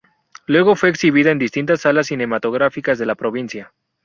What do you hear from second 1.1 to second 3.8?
en distintas salas cinematográficas de la provincia.